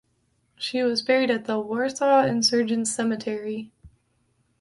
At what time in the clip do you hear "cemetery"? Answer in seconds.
2.91-3.69